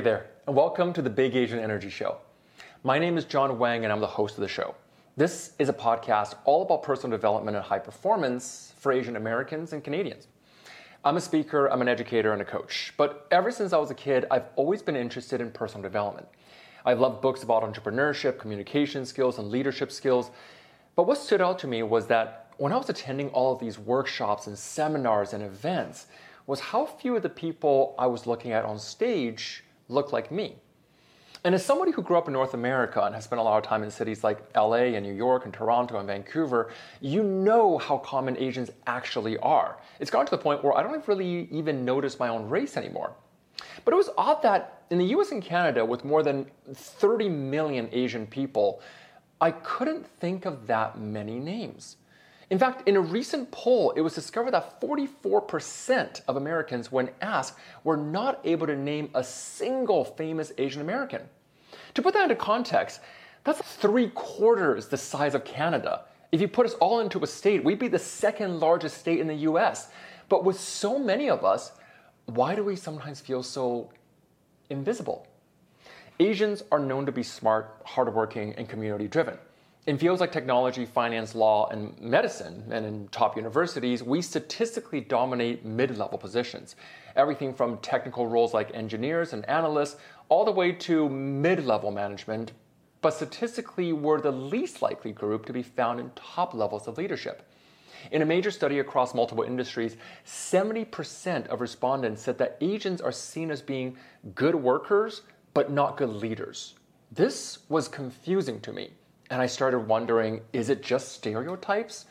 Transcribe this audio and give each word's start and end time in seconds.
there, 0.00 0.26
and 0.48 0.56
welcome 0.56 0.92
to 0.92 1.02
the 1.02 1.08
Big 1.08 1.36
Asian 1.36 1.60
Energy 1.60 1.88
Show. 1.88 2.16
My 2.82 2.98
name 2.98 3.16
is 3.16 3.24
John 3.24 3.60
Wang, 3.60 3.84
and 3.84 3.92
I'm 3.92 4.00
the 4.00 4.08
host 4.08 4.34
of 4.34 4.40
the 4.40 4.48
show. 4.48 4.74
This 5.16 5.52
is 5.60 5.68
a 5.68 5.72
podcast 5.72 6.34
all 6.44 6.62
about 6.62 6.82
personal 6.82 7.16
development 7.16 7.56
and 7.56 7.64
high 7.64 7.78
performance 7.78 8.72
for 8.76 8.90
Asian 8.90 9.14
Americans 9.14 9.72
and 9.72 9.84
Canadians. 9.84 10.26
I'm 11.04 11.16
a 11.16 11.20
speaker, 11.20 11.68
I'm 11.68 11.80
an 11.80 11.86
educator, 11.86 12.32
and 12.32 12.42
a 12.42 12.44
coach. 12.44 12.92
But 12.96 13.28
ever 13.30 13.52
since 13.52 13.72
I 13.72 13.78
was 13.78 13.92
a 13.92 13.94
kid, 13.94 14.24
I've 14.32 14.46
always 14.56 14.82
been 14.82 14.96
interested 14.96 15.40
in 15.40 15.52
personal 15.52 15.82
development. 15.82 16.26
I've 16.84 16.98
loved 16.98 17.22
books 17.22 17.44
about 17.44 17.62
entrepreneurship, 17.62 18.38
communication 18.38 19.06
skills, 19.06 19.38
and 19.38 19.48
leadership 19.48 19.92
skills. 19.92 20.30
But 20.96 21.06
what 21.06 21.18
stood 21.18 21.40
out 21.40 21.60
to 21.60 21.68
me 21.68 21.84
was 21.84 22.08
that 22.08 22.52
when 22.56 22.72
I 22.72 22.76
was 22.76 22.90
attending 22.90 23.28
all 23.28 23.52
of 23.52 23.60
these 23.60 23.78
workshops 23.78 24.48
and 24.48 24.58
seminars 24.58 25.32
and 25.32 25.42
events, 25.42 26.06
was 26.46 26.60
how 26.60 26.84
few 26.84 27.16
of 27.16 27.22
the 27.22 27.28
people 27.28 27.94
I 27.98 28.06
was 28.06 28.26
looking 28.26 28.52
at 28.52 28.64
on 28.64 28.78
stage 28.78 29.63
looked 29.88 30.12
like 30.12 30.30
me. 30.30 30.56
And 31.46 31.54
as 31.54 31.62
somebody 31.62 31.92
who 31.92 32.00
grew 32.00 32.16
up 32.16 32.26
in 32.26 32.32
North 32.32 32.54
America 32.54 33.02
and 33.02 33.14
has 33.14 33.24
spent 33.24 33.38
a 33.38 33.42
lot 33.42 33.58
of 33.58 33.64
time 33.64 33.82
in 33.82 33.90
cities 33.90 34.24
like 34.24 34.38
LA 34.56 34.94
and 34.96 35.04
New 35.04 35.12
York 35.12 35.44
and 35.44 35.52
Toronto 35.52 35.98
and 35.98 36.06
Vancouver, 36.06 36.70
you 37.02 37.22
know 37.22 37.76
how 37.76 37.98
common 37.98 38.38
Asians 38.38 38.70
actually 38.86 39.36
are. 39.38 39.76
It's 40.00 40.10
gotten 40.10 40.26
to 40.26 40.30
the 40.30 40.42
point 40.42 40.64
where 40.64 40.74
I 40.74 40.82
don't 40.82 41.06
really 41.06 41.46
even 41.50 41.84
notice 41.84 42.18
my 42.18 42.28
own 42.28 42.48
race 42.48 42.78
anymore. 42.78 43.12
But 43.84 43.92
it 43.92 43.96
was 43.96 44.08
odd 44.16 44.42
that 44.42 44.84
in 44.88 44.96
the 44.96 45.04
US 45.06 45.32
and 45.32 45.42
Canada, 45.42 45.84
with 45.84 46.02
more 46.02 46.22
than 46.22 46.46
30 46.72 47.28
million 47.28 47.90
Asian 47.92 48.26
people, 48.26 48.80
I 49.38 49.50
couldn't 49.50 50.06
think 50.06 50.46
of 50.46 50.66
that 50.68 50.98
many 50.98 51.38
names. 51.38 51.96
In 52.50 52.58
fact, 52.58 52.86
in 52.86 52.96
a 52.96 53.00
recent 53.00 53.50
poll, 53.50 53.92
it 53.92 54.00
was 54.02 54.14
discovered 54.14 54.52
that 54.52 54.80
44% 54.80 56.20
of 56.28 56.36
Americans, 56.36 56.92
when 56.92 57.10
asked, 57.20 57.54
were 57.84 57.96
not 57.96 58.40
able 58.44 58.66
to 58.66 58.76
name 58.76 59.10
a 59.14 59.24
single 59.24 60.04
famous 60.04 60.52
Asian 60.58 60.82
American. 60.82 61.22
To 61.94 62.02
put 62.02 62.14
that 62.14 62.24
into 62.24 62.36
context, 62.36 63.00
that's 63.44 63.60
three 63.60 64.08
quarters 64.10 64.88
the 64.88 64.96
size 64.96 65.34
of 65.34 65.44
Canada. 65.44 66.04
If 66.32 66.40
you 66.40 66.48
put 66.48 66.66
us 66.66 66.74
all 66.74 67.00
into 67.00 67.22
a 67.22 67.26
state, 67.26 67.62
we'd 67.62 67.78
be 67.78 67.88
the 67.88 67.98
second 67.98 68.60
largest 68.60 68.98
state 68.98 69.20
in 69.20 69.26
the 69.26 69.34
US. 69.34 69.88
But 70.28 70.44
with 70.44 70.58
so 70.58 70.98
many 70.98 71.30
of 71.30 71.44
us, 71.44 71.72
why 72.26 72.54
do 72.54 72.64
we 72.64 72.76
sometimes 72.76 73.20
feel 73.20 73.42
so 73.42 73.90
invisible? 74.70 75.26
Asians 76.20 76.62
are 76.72 76.78
known 76.78 77.06
to 77.06 77.12
be 77.12 77.22
smart, 77.22 77.80
hardworking, 77.84 78.54
and 78.54 78.68
community 78.68 79.08
driven. 79.08 79.38
In 79.86 79.98
fields 79.98 80.22
like 80.22 80.32
technology, 80.32 80.86
finance, 80.86 81.34
law, 81.34 81.68
and 81.68 82.00
medicine, 82.00 82.64
and 82.70 82.86
in 82.86 83.06
top 83.08 83.36
universities, 83.36 84.02
we 84.02 84.22
statistically 84.22 85.02
dominate 85.02 85.62
mid 85.66 85.98
level 85.98 86.16
positions. 86.16 86.74
Everything 87.16 87.52
from 87.52 87.76
technical 87.78 88.26
roles 88.26 88.54
like 88.54 88.72
engineers 88.72 89.34
and 89.34 89.46
analysts, 89.46 89.96
all 90.30 90.46
the 90.46 90.50
way 90.50 90.72
to 90.72 91.10
mid 91.10 91.66
level 91.66 91.90
management. 91.90 92.52
But 93.02 93.12
statistically, 93.12 93.92
we're 93.92 94.22
the 94.22 94.32
least 94.32 94.80
likely 94.80 95.12
group 95.12 95.44
to 95.44 95.52
be 95.52 95.62
found 95.62 96.00
in 96.00 96.10
top 96.14 96.54
levels 96.54 96.88
of 96.88 96.96
leadership. 96.96 97.46
In 98.10 98.22
a 98.22 98.26
major 98.26 98.50
study 98.50 98.78
across 98.78 99.12
multiple 99.12 99.44
industries, 99.44 99.98
70% 100.24 101.46
of 101.48 101.60
respondents 101.60 102.22
said 102.22 102.38
that 102.38 102.56
Asians 102.62 103.02
are 103.02 103.12
seen 103.12 103.50
as 103.50 103.60
being 103.60 103.98
good 104.34 104.54
workers, 104.54 105.22
but 105.52 105.70
not 105.70 105.98
good 105.98 106.08
leaders. 106.08 106.74
This 107.12 107.58
was 107.68 107.86
confusing 107.86 108.62
to 108.62 108.72
me. 108.72 108.92
And 109.30 109.40
I 109.40 109.46
started 109.46 109.80
wondering 109.80 110.40
is 110.52 110.68
it 110.68 110.82
just 110.82 111.12
stereotypes? 111.12 112.06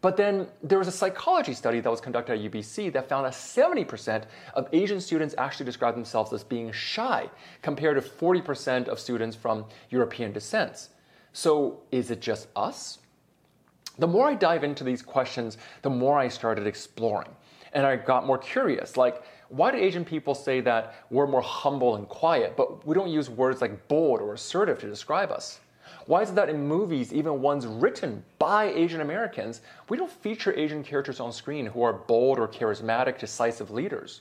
But 0.00 0.16
then 0.16 0.48
there 0.62 0.78
was 0.78 0.88
a 0.88 0.92
psychology 0.92 1.52
study 1.52 1.80
that 1.80 1.90
was 1.90 2.00
conducted 2.00 2.32
at 2.32 2.52
UBC 2.52 2.92
that 2.94 3.08
found 3.08 3.26
that 3.26 3.34
70% 3.34 4.24
of 4.54 4.66
Asian 4.72 5.00
students 5.00 5.34
actually 5.36 5.66
describe 5.66 5.94
themselves 5.94 6.32
as 6.32 6.42
being 6.42 6.72
shy, 6.72 7.28
compared 7.60 8.02
to 8.02 8.08
40% 8.08 8.88
of 8.88 8.98
students 8.98 9.36
from 9.36 9.66
European 9.90 10.32
descents. 10.32 10.90
So 11.32 11.80
is 11.92 12.10
it 12.10 12.20
just 12.20 12.48
us? 12.56 12.98
The 13.98 14.06
more 14.06 14.26
I 14.26 14.34
dive 14.34 14.64
into 14.64 14.84
these 14.84 15.02
questions, 15.02 15.58
the 15.82 15.90
more 15.90 16.18
I 16.18 16.28
started 16.28 16.66
exploring. 16.66 17.28
And 17.74 17.86
I 17.86 17.96
got 17.96 18.26
more 18.26 18.38
curious. 18.38 18.96
Like, 18.96 19.22
why 19.50 19.70
do 19.70 19.76
Asian 19.76 20.04
people 20.04 20.34
say 20.34 20.60
that 20.62 20.94
we're 21.10 21.26
more 21.26 21.42
humble 21.42 21.96
and 21.96 22.08
quiet, 22.08 22.56
but 22.56 22.86
we 22.86 22.94
don't 22.94 23.10
use 23.10 23.28
words 23.28 23.60
like 23.60 23.86
bold 23.88 24.20
or 24.20 24.32
assertive 24.32 24.78
to 24.78 24.88
describe 24.88 25.30
us? 25.30 25.60
Why 26.06 26.22
is 26.22 26.30
it 26.30 26.34
that 26.36 26.48
in 26.48 26.66
movies, 26.66 27.12
even 27.12 27.42
ones 27.42 27.66
written 27.66 28.24
by 28.38 28.64
Asian 28.64 29.00
Americans, 29.00 29.60
we 29.88 29.96
don't 29.96 30.10
feature 30.10 30.52
Asian 30.56 30.82
characters 30.82 31.20
on 31.20 31.32
screen 31.32 31.66
who 31.66 31.82
are 31.82 31.92
bold 31.92 32.38
or 32.38 32.48
charismatic, 32.48 33.18
decisive 33.18 33.70
leaders? 33.70 34.20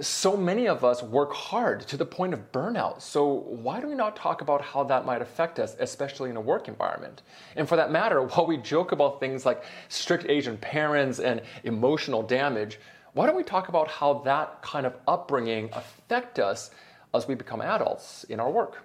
So 0.00 0.36
many 0.36 0.66
of 0.66 0.84
us 0.84 1.02
work 1.02 1.32
hard 1.32 1.82
to 1.82 1.96
the 1.96 2.06
point 2.06 2.32
of 2.32 2.50
burnout. 2.50 3.02
So, 3.02 3.26
why 3.26 3.78
do 3.78 3.86
we 3.86 3.94
not 3.94 4.16
talk 4.16 4.40
about 4.40 4.62
how 4.62 4.82
that 4.84 5.04
might 5.04 5.22
affect 5.22 5.58
us, 5.60 5.76
especially 5.78 6.30
in 6.30 6.36
a 6.36 6.40
work 6.40 6.66
environment? 6.66 7.22
And 7.56 7.68
for 7.68 7.76
that 7.76 7.92
matter, 7.92 8.22
while 8.26 8.46
we 8.46 8.56
joke 8.56 8.92
about 8.92 9.20
things 9.20 9.44
like 9.44 9.62
strict 9.88 10.28
Asian 10.28 10.56
parents 10.56 11.20
and 11.20 11.42
emotional 11.64 12.22
damage, 12.22 12.80
why 13.12 13.26
don't 13.26 13.36
we 13.36 13.42
talk 13.42 13.68
about 13.68 13.88
how 13.88 14.14
that 14.20 14.62
kind 14.62 14.86
of 14.86 14.96
upbringing 15.06 15.68
affect 15.72 16.38
us 16.38 16.70
as 17.12 17.28
we 17.28 17.34
become 17.34 17.60
adults 17.60 18.24
in 18.24 18.40
our 18.40 18.50
work? 18.50 18.82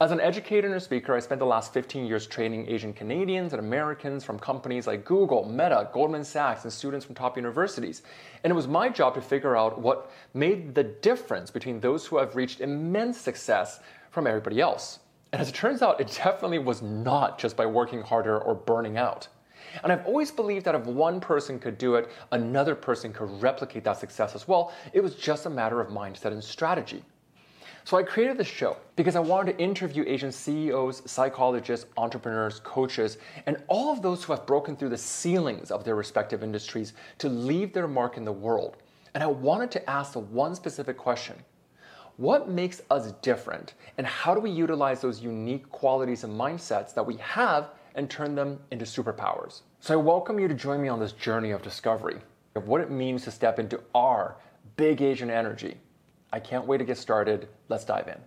As 0.00 0.10
an 0.10 0.18
educator 0.18 0.66
and 0.66 0.74
a 0.74 0.80
speaker, 0.80 1.14
I 1.14 1.20
spent 1.20 1.38
the 1.38 1.46
last 1.46 1.72
15 1.72 2.04
years 2.04 2.26
training 2.26 2.68
Asian 2.68 2.92
Canadians 2.92 3.52
and 3.52 3.60
Americans 3.60 4.24
from 4.24 4.40
companies 4.40 4.88
like 4.88 5.04
Google, 5.04 5.48
Meta, 5.48 5.88
Goldman 5.92 6.24
Sachs, 6.24 6.64
and 6.64 6.72
students 6.72 7.06
from 7.06 7.14
top 7.14 7.36
universities. 7.36 8.02
And 8.42 8.50
it 8.50 8.56
was 8.56 8.66
my 8.66 8.88
job 8.88 9.14
to 9.14 9.20
figure 9.20 9.56
out 9.56 9.80
what 9.80 10.10
made 10.34 10.74
the 10.74 10.82
difference 10.82 11.52
between 11.52 11.78
those 11.78 12.04
who 12.04 12.18
have 12.18 12.34
reached 12.34 12.60
immense 12.60 13.18
success 13.18 13.78
from 14.10 14.26
everybody 14.26 14.60
else. 14.60 14.98
And 15.32 15.40
as 15.40 15.48
it 15.48 15.54
turns 15.54 15.80
out, 15.80 16.00
it 16.00 16.08
definitely 16.24 16.58
was 16.58 16.82
not 16.82 17.38
just 17.38 17.56
by 17.56 17.64
working 17.64 18.02
harder 18.02 18.36
or 18.36 18.56
burning 18.56 18.96
out. 18.96 19.28
And 19.84 19.92
I've 19.92 20.06
always 20.06 20.32
believed 20.32 20.66
that 20.66 20.74
if 20.74 20.86
one 20.86 21.20
person 21.20 21.60
could 21.60 21.78
do 21.78 21.94
it, 21.94 22.10
another 22.32 22.74
person 22.74 23.12
could 23.12 23.40
replicate 23.40 23.84
that 23.84 23.98
success 23.98 24.34
as 24.34 24.48
well. 24.48 24.72
It 24.92 25.04
was 25.04 25.14
just 25.14 25.46
a 25.46 25.50
matter 25.50 25.80
of 25.80 25.90
mindset 25.90 26.32
and 26.32 26.42
strategy. 26.42 27.04
So 27.86 27.98
I 27.98 28.02
created 28.02 28.38
this 28.38 28.46
show 28.46 28.78
because 28.96 29.14
I 29.14 29.20
wanted 29.20 29.52
to 29.52 29.62
interview 29.62 30.04
Asian 30.06 30.32
CEOs, 30.32 31.02
psychologists, 31.04 31.84
entrepreneurs, 31.98 32.60
coaches, 32.60 33.18
and 33.44 33.62
all 33.68 33.92
of 33.92 34.00
those 34.00 34.24
who 34.24 34.32
have 34.32 34.46
broken 34.46 34.74
through 34.74 34.88
the 34.88 34.96
ceilings 34.96 35.70
of 35.70 35.84
their 35.84 35.94
respective 35.94 36.42
industries 36.42 36.94
to 37.18 37.28
leave 37.28 37.74
their 37.74 37.86
mark 37.86 38.16
in 38.16 38.24
the 38.24 38.32
world. 38.32 38.78
And 39.12 39.22
I 39.22 39.26
wanted 39.26 39.70
to 39.72 39.90
ask 39.90 40.14
the 40.14 40.20
one 40.20 40.54
specific 40.54 40.96
question 40.96 41.36
What 42.16 42.48
makes 42.48 42.80
us 42.90 43.12
different? 43.20 43.74
And 43.98 44.06
how 44.06 44.34
do 44.34 44.40
we 44.40 44.50
utilize 44.50 45.02
those 45.02 45.20
unique 45.20 45.70
qualities 45.70 46.24
and 46.24 46.32
mindsets 46.32 46.94
that 46.94 47.04
we 47.04 47.18
have 47.18 47.68
and 47.96 48.08
turn 48.08 48.34
them 48.34 48.60
into 48.70 48.86
superpowers? 48.86 49.60
So 49.80 49.92
I 49.92 50.02
welcome 50.02 50.38
you 50.38 50.48
to 50.48 50.54
join 50.54 50.80
me 50.80 50.88
on 50.88 51.00
this 51.00 51.12
journey 51.12 51.50
of 51.50 51.60
discovery 51.60 52.16
of 52.54 52.66
what 52.66 52.80
it 52.80 52.90
means 52.90 53.24
to 53.24 53.30
step 53.30 53.58
into 53.58 53.78
our 53.94 54.36
big 54.76 55.02
Asian 55.02 55.30
energy 55.30 55.76
I 56.34 56.40
can't 56.40 56.66
wait 56.66 56.78
to 56.78 56.84
get 56.84 56.98
started. 56.98 57.46
Let's 57.68 57.84
dive 57.84 58.08
in. 58.08 58.18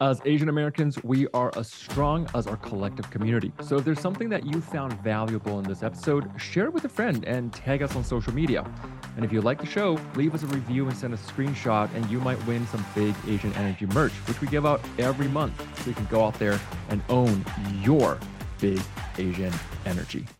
As 0.00 0.20
Asian 0.24 0.48
Americans, 0.48 1.00
we 1.04 1.28
are 1.28 1.52
as 1.56 1.70
strong 1.70 2.28
as 2.34 2.48
our 2.48 2.56
collective 2.56 3.08
community. 3.12 3.52
So 3.62 3.76
if 3.76 3.84
there's 3.84 4.00
something 4.00 4.28
that 4.30 4.44
you 4.44 4.60
found 4.60 5.00
valuable 5.04 5.60
in 5.60 5.64
this 5.64 5.84
episode, 5.84 6.28
share 6.36 6.64
it 6.64 6.72
with 6.72 6.84
a 6.86 6.88
friend 6.88 7.24
and 7.24 7.52
tag 7.52 7.82
us 7.82 7.94
on 7.94 8.02
social 8.02 8.34
media. 8.34 8.68
And 9.14 9.24
if 9.24 9.32
you 9.32 9.40
like 9.40 9.60
the 9.60 9.66
show, 9.66 9.96
leave 10.16 10.34
us 10.34 10.42
a 10.42 10.46
review 10.46 10.88
and 10.88 10.96
send 10.96 11.14
a 11.14 11.16
screenshot, 11.16 11.88
and 11.94 12.04
you 12.10 12.18
might 12.18 12.44
win 12.48 12.66
some 12.66 12.84
big 12.96 13.14
Asian 13.28 13.52
Energy 13.52 13.86
merch, 13.86 14.12
which 14.26 14.40
we 14.40 14.48
give 14.48 14.66
out 14.66 14.80
every 14.98 15.28
month. 15.28 15.56
So 15.84 15.90
you 15.90 15.94
can 15.94 16.06
go 16.06 16.24
out 16.24 16.36
there 16.40 16.58
and 16.88 17.00
own 17.08 17.44
your 17.80 18.18
big 18.58 18.82
Asian 19.18 19.52
energy. 19.86 20.26